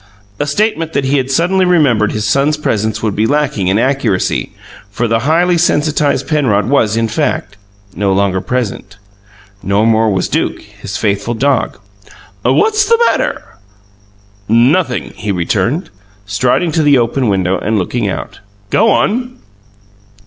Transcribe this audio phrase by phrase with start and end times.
[0.39, 4.51] A statement that he had suddenly remembered his son's presence would be lacking in accuracy,
[4.89, 7.55] for the highly sensitized Penrod was, in fact,
[7.95, 8.97] no longer present.
[9.61, 11.77] No more was Duke, his faithful dog.
[12.41, 13.43] "What's the matter?"
[14.49, 15.91] "Nothing," he returned,
[16.25, 18.39] striding to the open window and looking out.
[18.71, 19.37] "Go on."